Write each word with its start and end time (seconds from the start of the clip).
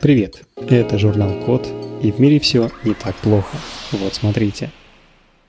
Привет, 0.00 0.44
это 0.56 0.98
журнал 0.98 1.30
Код, 1.44 1.68
и 2.02 2.10
в 2.10 2.18
мире 2.18 2.40
все 2.40 2.70
не 2.84 2.94
так 2.94 3.14
плохо. 3.16 3.54
Вот 3.92 4.14
смотрите. 4.14 4.70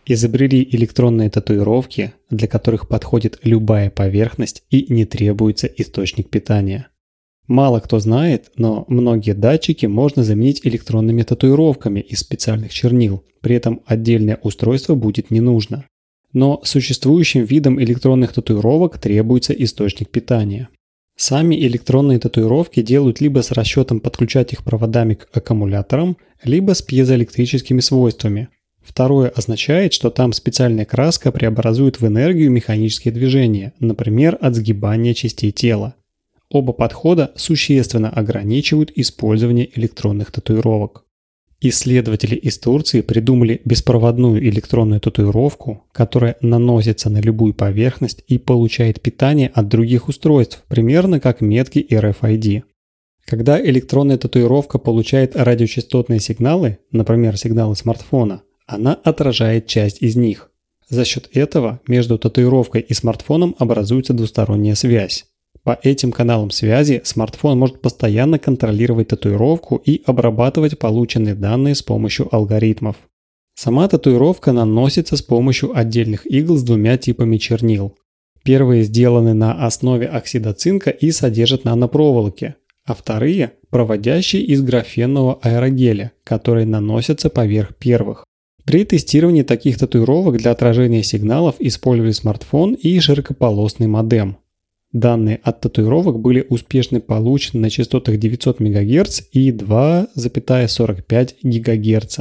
Изобрели 0.05 0.67
электронные 0.73 1.29
татуировки, 1.29 2.13
для 2.29 2.49
которых 2.49 2.89
подходит 2.89 3.39
любая 3.43 3.89
поверхность 3.89 4.63
и 4.69 4.91
не 4.91 5.05
требуется 5.05 5.67
источник 5.67 6.29
питания. 6.29 6.89
Мало 7.47 7.79
кто 7.79 7.99
знает, 7.99 8.51
но 8.57 8.83
многие 8.89 9.33
датчики 9.33 9.85
можно 9.85 10.21
заменить 10.25 10.67
электронными 10.67 11.23
татуировками 11.23 12.01
из 12.01 12.19
специальных 12.19 12.73
чернил, 12.73 13.23
при 13.39 13.55
этом 13.55 13.81
отдельное 13.85 14.37
устройство 14.43 14.95
будет 14.95 15.31
не 15.31 15.39
нужно. 15.39 15.85
Но 16.33 16.59
существующим 16.65 17.45
видам 17.45 17.81
электронных 17.81 18.33
татуировок 18.33 18.97
требуется 18.97 19.53
источник 19.53 20.09
питания. 20.09 20.67
Сами 21.23 21.53
электронные 21.53 22.17
татуировки 22.17 22.81
делают 22.81 23.21
либо 23.21 23.43
с 23.43 23.51
расчетом 23.51 23.99
подключать 23.99 24.53
их 24.53 24.63
проводами 24.63 25.13
к 25.13 25.27
аккумуляторам, 25.31 26.17
либо 26.43 26.73
с 26.73 26.81
пьезоэлектрическими 26.81 27.79
свойствами. 27.79 28.49
Второе 28.81 29.29
означает, 29.29 29.93
что 29.93 30.09
там 30.09 30.33
специальная 30.33 30.85
краска 30.85 31.31
преобразует 31.31 32.01
в 32.01 32.07
энергию 32.07 32.49
механические 32.49 33.13
движения, 33.13 33.73
например, 33.79 34.35
от 34.41 34.55
сгибания 34.55 35.13
частей 35.13 35.51
тела. 35.51 35.93
Оба 36.49 36.73
подхода 36.73 37.31
существенно 37.35 38.09
ограничивают 38.09 38.91
использование 38.95 39.69
электронных 39.77 40.31
татуировок. 40.31 41.05
Исследователи 41.63 42.35
из 42.35 42.57
Турции 42.57 43.01
придумали 43.01 43.61
беспроводную 43.65 44.43
электронную 44.49 44.99
татуировку, 44.99 45.83
которая 45.91 46.35
наносится 46.41 47.11
на 47.11 47.21
любую 47.21 47.53
поверхность 47.53 48.23
и 48.27 48.39
получает 48.39 48.99
питание 48.99 49.51
от 49.53 49.67
других 49.67 50.07
устройств, 50.07 50.63
примерно 50.67 51.19
как 51.19 51.39
метки 51.39 51.85
RFID. 51.87 52.63
Когда 53.25 53.63
электронная 53.63 54.17
татуировка 54.17 54.79
получает 54.79 55.35
радиочастотные 55.35 56.19
сигналы, 56.19 56.79
например, 56.91 57.37
сигналы 57.37 57.75
смартфона, 57.75 58.41
она 58.65 58.95
отражает 58.95 59.67
часть 59.67 60.01
из 60.01 60.15
них. 60.15 60.49
За 60.89 61.05
счет 61.05 61.29
этого 61.31 61.79
между 61.87 62.17
татуировкой 62.17 62.81
и 62.81 62.93
смартфоном 62.95 63.55
образуется 63.59 64.13
двусторонняя 64.13 64.73
связь. 64.73 65.30
По 65.63 65.79
этим 65.83 66.11
каналам 66.11 66.49
связи 66.49 67.01
смартфон 67.03 67.59
может 67.59 67.81
постоянно 67.81 68.39
контролировать 68.39 69.09
татуировку 69.09 69.75
и 69.75 70.01
обрабатывать 70.05 70.79
полученные 70.79 71.35
данные 71.35 71.75
с 71.75 71.83
помощью 71.83 72.33
алгоритмов. 72.33 72.95
Сама 73.55 73.87
татуировка 73.87 74.53
наносится 74.53 75.15
с 75.15 75.21
помощью 75.21 75.77
отдельных 75.77 76.25
игл 76.25 76.57
с 76.57 76.63
двумя 76.63 76.97
типами 76.97 77.37
чернил. 77.37 77.95
Первые 78.43 78.83
сделаны 78.83 79.35
на 79.35 79.65
основе 79.65 80.07
оксида 80.07 80.53
цинка 80.53 80.89
и 80.89 81.11
содержат 81.11 81.63
нанопроволоки, 81.63 82.55
а 82.85 82.95
вторые– 82.95 83.53
проводящие 83.69 84.41
из 84.41 84.63
графенного 84.63 85.37
аэрогеля, 85.43 86.11
которые 86.23 86.65
наносятся 86.65 87.29
поверх 87.29 87.75
первых. 87.75 88.25
При 88.65 88.83
тестировании 88.83 89.43
таких 89.43 89.77
татуировок 89.77 90.37
для 90.37 90.51
отражения 90.51 91.03
сигналов 91.03 91.55
использовали 91.59 92.11
смартфон 92.11 92.73
и 92.73 92.99
широкополосный 92.99 93.87
модем. 93.87 94.37
Данные 94.93 95.39
от 95.43 95.61
татуировок 95.61 96.19
были 96.19 96.45
успешно 96.49 96.99
получены 96.99 97.61
на 97.61 97.69
частотах 97.69 98.17
900 98.17 98.59
МГц 98.59 99.21
и 99.31 99.51
2,45 99.51 101.35
ГГц. 101.43 102.19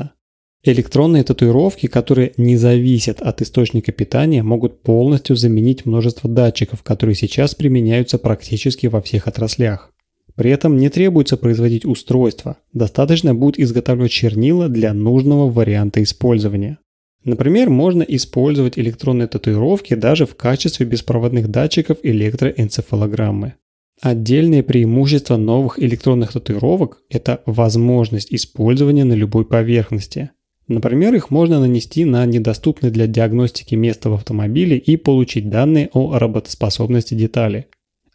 Электронные 0.62 1.24
татуировки, 1.24 1.86
которые 1.86 2.32
не 2.36 2.56
зависят 2.56 3.22
от 3.22 3.40
источника 3.40 3.92
питания, 3.92 4.42
могут 4.42 4.82
полностью 4.82 5.34
заменить 5.34 5.86
множество 5.86 6.28
датчиков, 6.28 6.82
которые 6.82 7.14
сейчас 7.14 7.54
применяются 7.54 8.18
практически 8.18 8.86
во 8.86 9.00
всех 9.00 9.26
отраслях. 9.26 9.90
При 10.36 10.50
этом 10.50 10.76
не 10.76 10.90
требуется 10.90 11.36
производить 11.36 11.84
устройство, 11.84 12.58
достаточно 12.72 13.34
будет 13.34 13.58
изготавливать 13.58 14.12
чернила 14.12 14.68
для 14.68 14.92
нужного 14.94 15.50
варианта 15.50 16.02
использования. 16.02 16.78
Например, 17.24 17.68
можно 17.68 18.02
использовать 18.02 18.78
электронные 18.78 19.28
татуировки 19.28 19.94
даже 19.94 20.24
в 20.24 20.34
качестве 20.36 20.86
беспроводных 20.86 21.48
датчиков 21.48 21.98
электроэнцефалограммы. 22.02 23.54
Отдельное 24.00 24.62
преимущество 24.62 25.36
новых 25.36 25.78
электронных 25.78 26.32
татуировок– 26.32 27.02
это 27.10 27.42
возможность 27.44 28.32
использования 28.32 29.04
на 29.04 29.12
любой 29.12 29.44
поверхности. 29.44 30.30
Например, 30.68 31.14
их 31.14 31.30
можно 31.30 31.60
нанести 31.60 32.06
на 32.06 32.24
недоступное 32.24 32.90
для 32.90 33.06
диагностики 33.06 33.74
место 33.74 34.08
в 34.08 34.14
автомобиле 34.14 34.78
и 34.78 34.96
получить 34.96 35.50
данные 35.50 35.90
о 35.92 36.18
работоспособности 36.18 37.12
детали. 37.12 37.66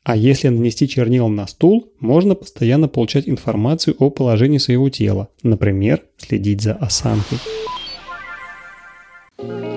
А 0.03 0.15
если 0.15 0.47
нанести 0.47 0.87
чернила 0.87 1.27
на 1.27 1.45
стул, 1.45 1.91
можно 1.99 2.33
постоянно 2.33 2.87
получать 2.87 3.27
информацию 3.27 3.95
о 3.99 4.09
положении 4.09 4.57
своего 4.57 4.89
тела, 4.89 5.29
например, 5.43 6.01
следить 6.17 6.61
за 6.61 6.73
осанкой. 6.73 7.37